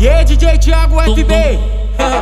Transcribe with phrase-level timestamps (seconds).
[0.00, 1.34] E aí, DJ Thiago FB?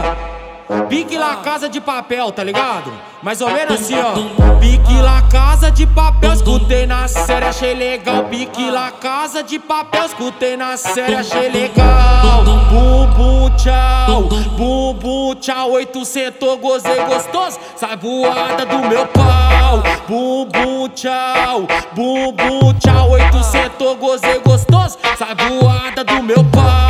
[0.88, 2.92] Pique lá casa de papel, tá ligado?
[3.22, 4.58] Mais ou menos assim, ó.
[4.58, 8.24] Pique lá casa de papel, escutei na série, achei legal.
[8.24, 12.42] Pique lá casa de papel, escutei na série, achei legal.
[12.68, 14.22] Bum bum tchau,
[14.56, 15.70] bum bum tchau.
[15.70, 19.84] Oito sentou, gozei gostoso, sai voada do meu pau.
[20.08, 23.10] Bum bum tchau, bum bum tchau.
[23.10, 26.87] Oito sentou, gozei gostoso, sai voada do meu pau.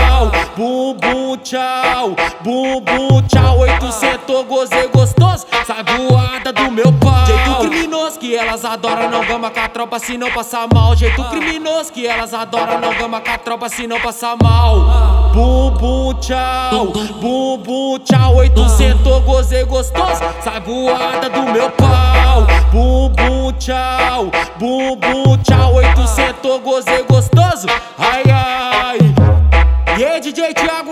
[1.48, 3.60] Tchau, bum bum tchau.
[3.60, 7.24] Oito sentou, gozei gostoso, sai voada do meu pau.
[7.24, 10.94] Jeito criminoso que elas adoram, não gama com a tropa se não passar mal.
[10.94, 15.30] Jeito criminoso que elas adoram, não gama com a tropa se não passar mal.
[15.32, 18.34] Bum bum tchau, bum bum tchau.
[18.34, 22.46] Oito sentou, gozei gostoso, sai voada do meu pau.
[22.70, 25.72] Bum bum tchau, bum bum tchau.
[25.76, 28.67] Oito sentou, gozei gostoso, ai ai.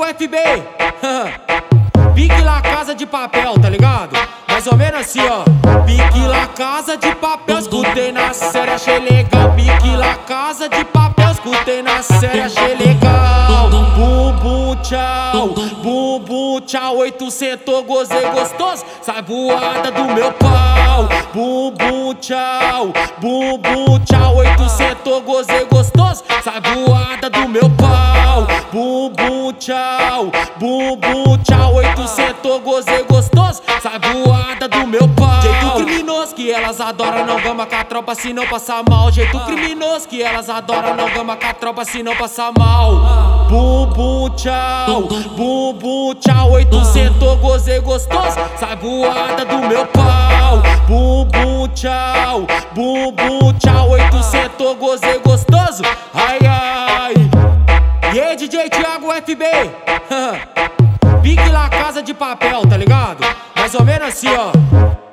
[0.06, 0.36] E aí, DJ Thiago FB?
[2.14, 4.16] Pique lá casa de papel, tá ligado?
[4.48, 5.42] Mais ou menos assim, ó.
[5.84, 9.52] Pique lá casa de papel, escutei na série, achei legal.
[9.54, 13.68] Pique lá casa de papel, escutei na série, achei legal.
[13.96, 15.48] Bum tchau,
[15.82, 16.96] bum tchau.
[16.98, 21.08] Oito sentou, gozei gostoso, sai voada do meu pau.
[21.34, 24.36] Bum tchau, bum tchau.
[24.36, 27.05] Oito sentou, gozei gostoso, sai voada.
[29.06, 31.74] Bum bum tchau, bum bum tchau.
[31.74, 35.40] Oito sentou, gozei gostoso, sai voada do meu pau.
[35.42, 39.12] Jeito criminoso que elas adoram, não gama com a tropa se não passar mal.
[39.12, 43.46] Jeito criminoso que elas adoram, não gama com a tropa se não passar mal.
[43.48, 45.02] Bum bum tchau,
[45.36, 46.50] bum bum tchau.
[46.50, 50.60] Oito sentou, gozei gostoso, sai voada do meu pau.
[50.88, 53.90] Bum bum tchau, bum bum tchau.
[53.90, 57.14] Oito sentou, gozei gostoso, ai ai.
[58.16, 58.85] E aí, DJ Thiago
[59.22, 59.44] FB?
[61.22, 63.24] Pique lá casa de papel, tá ligado?
[63.56, 65.05] Mais ou menos assim, ó.